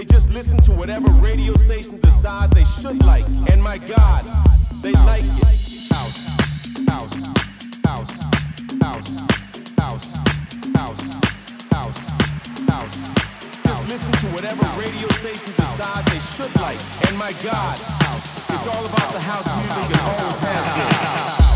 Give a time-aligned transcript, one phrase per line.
[0.00, 3.26] They just listen to whatever radio station decides they should like.
[3.50, 4.24] And my God,
[4.80, 5.44] they like it.
[5.92, 7.26] House, house,
[7.84, 8.22] house,
[8.80, 9.20] house,
[9.76, 10.16] house,
[10.74, 11.02] house,
[11.70, 12.10] house,
[12.66, 13.62] house.
[13.62, 16.80] Just listen to whatever radio station decides they should like.
[17.06, 17.78] And my God,
[18.54, 21.49] it's all about the house music and always has been.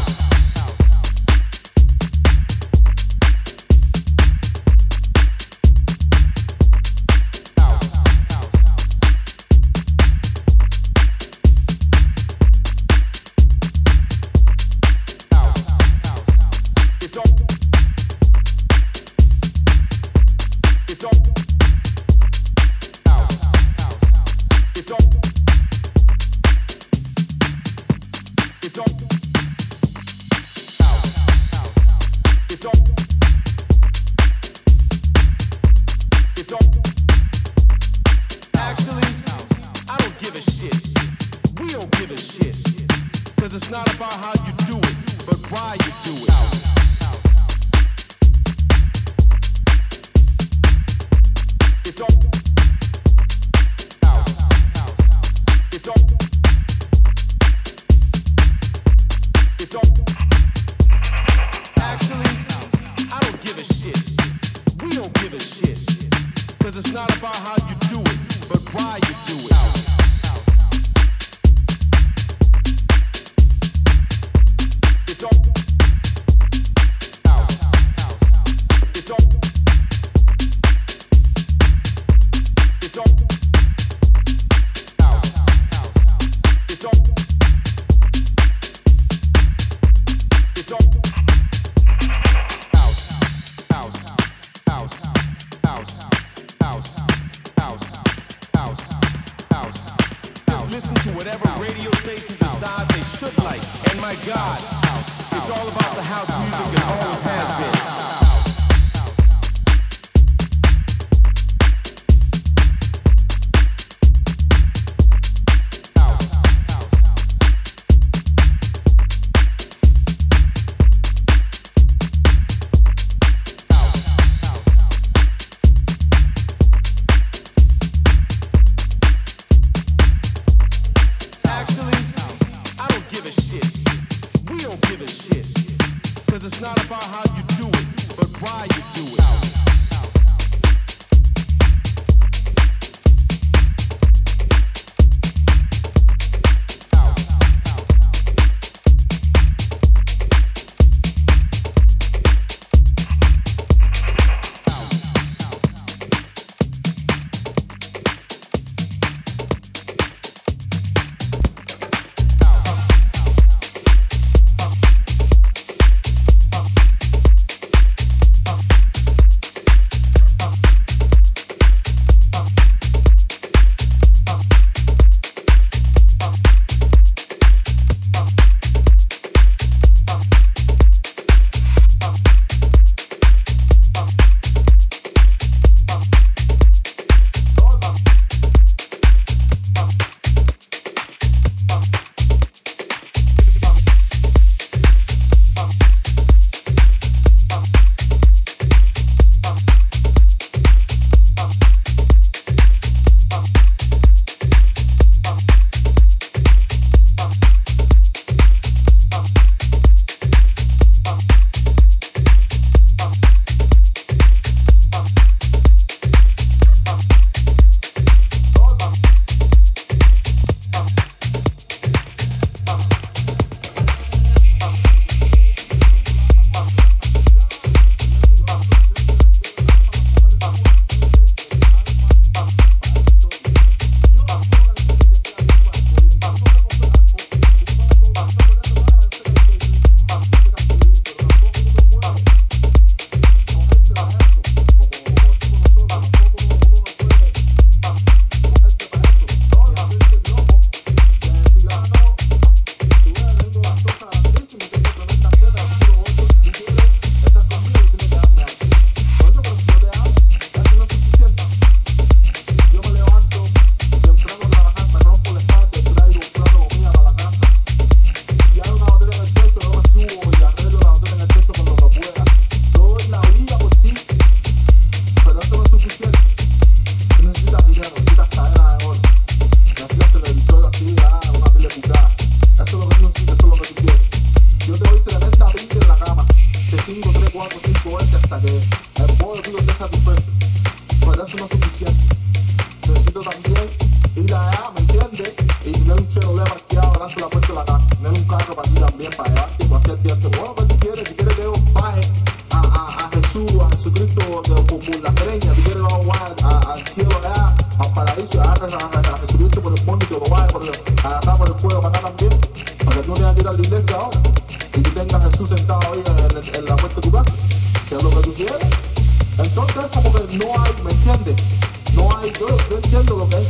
[320.39, 321.47] no hay, ¿me entiendes?
[321.95, 323.49] No hay, yo, yo entiendo lo que es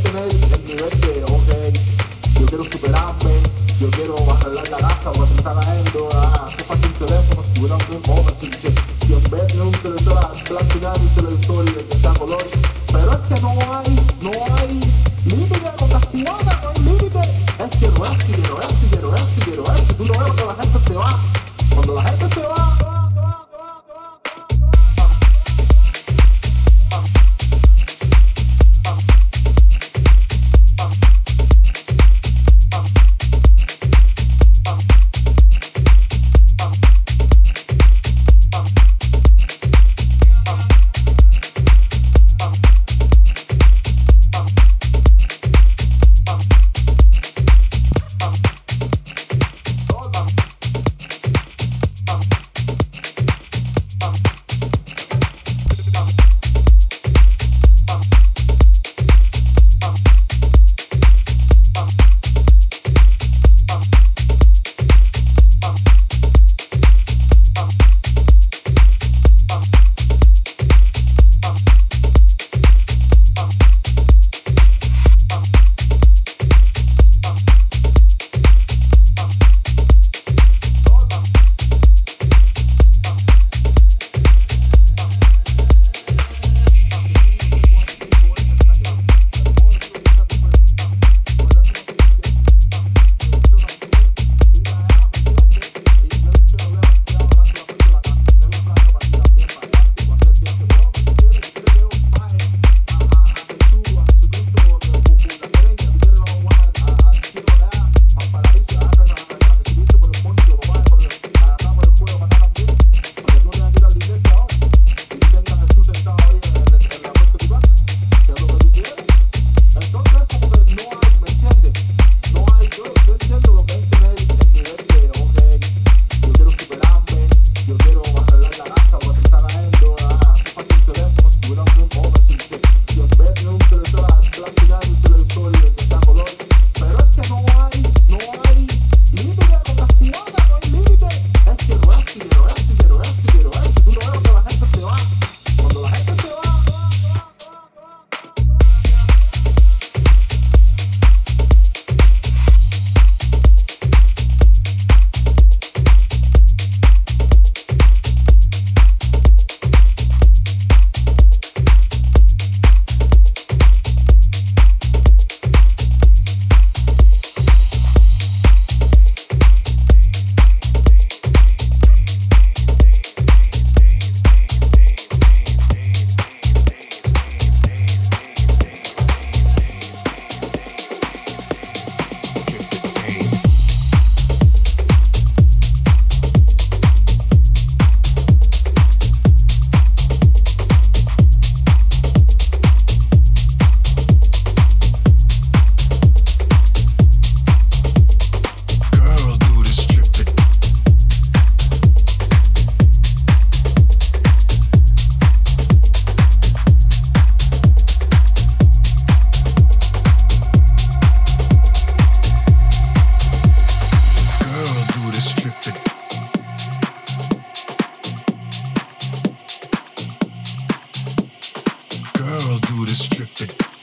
[222.25, 223.74] girl do the stripping.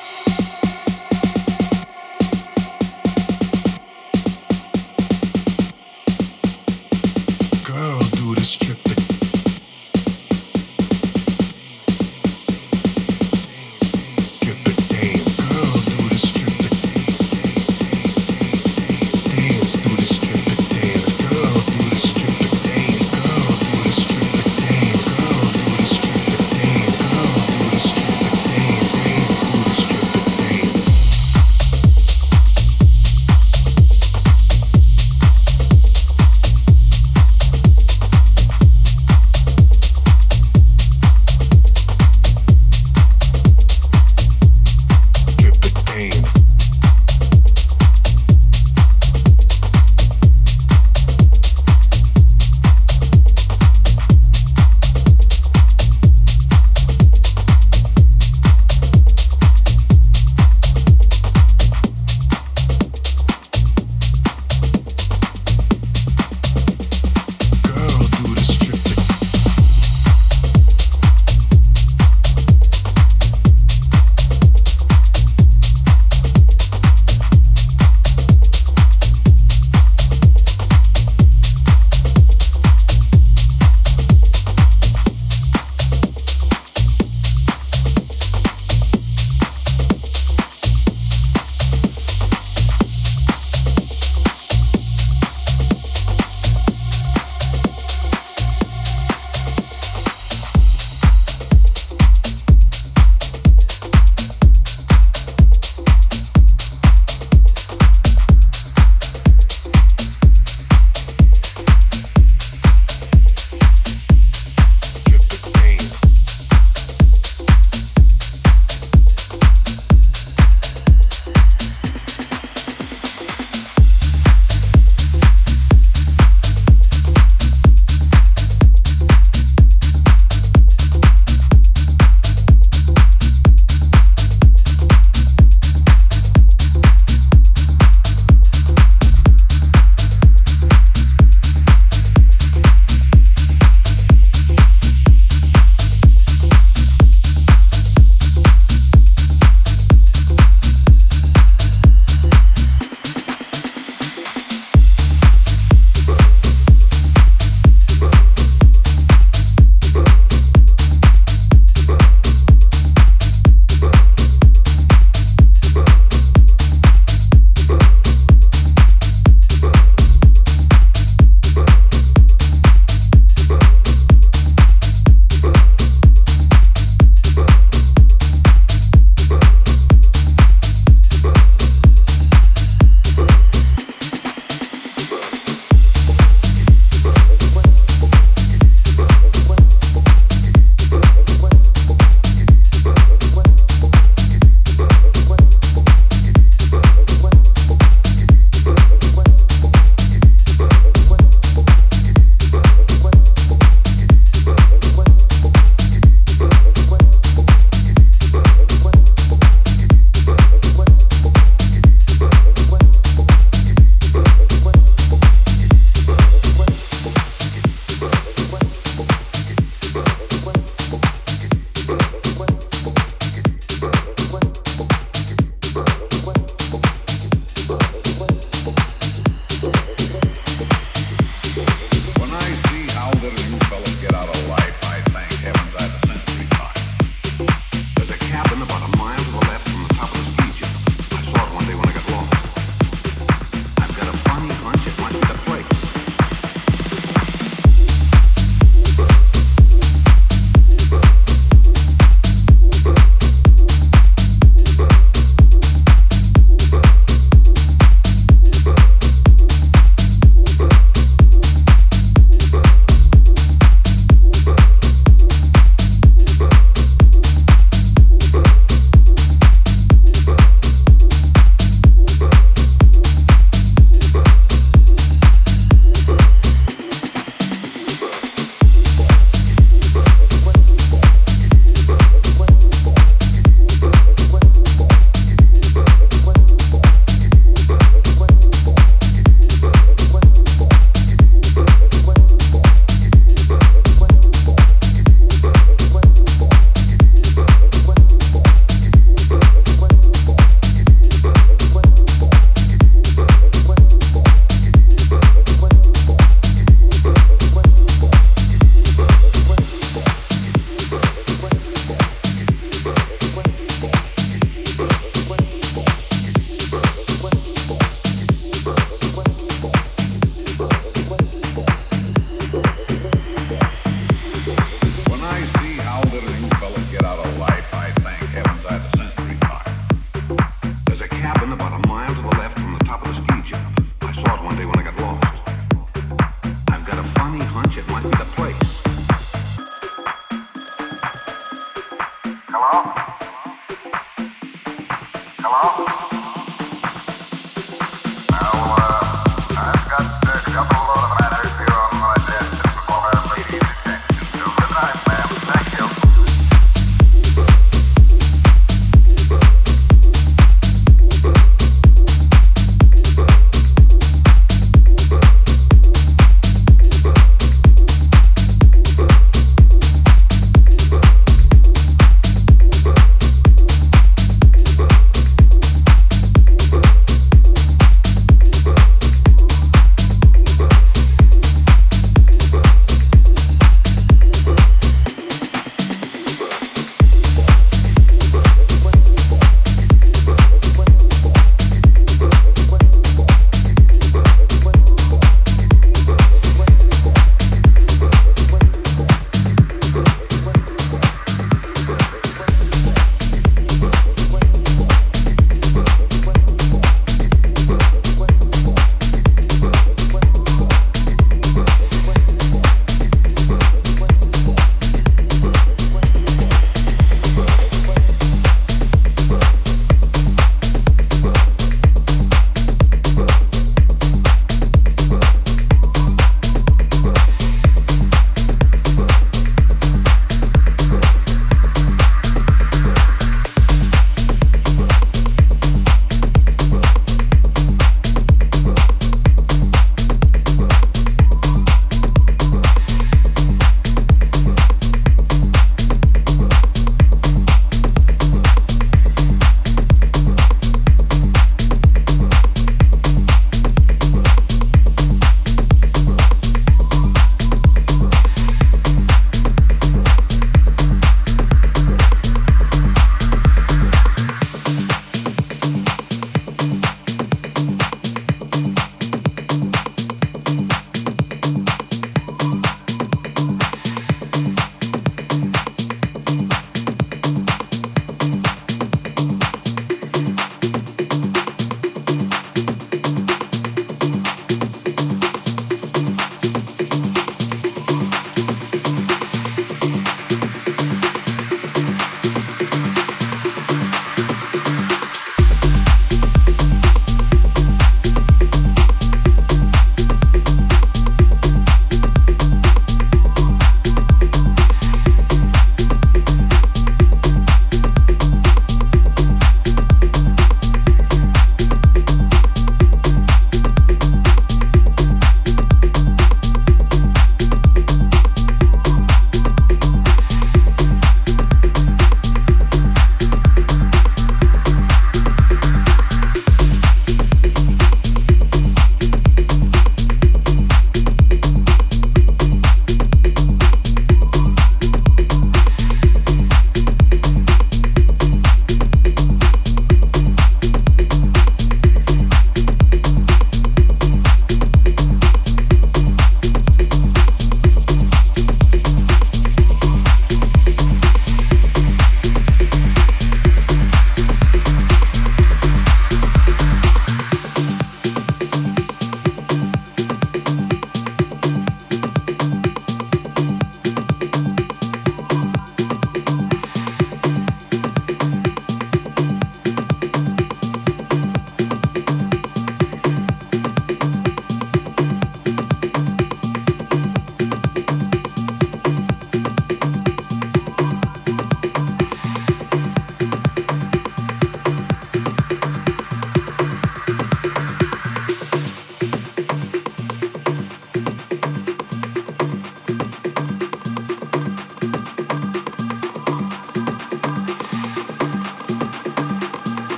[337.78, 338.67] at once the place.